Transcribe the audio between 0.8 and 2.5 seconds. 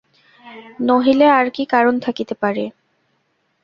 নহিলে আর কি কারণ থাকিতে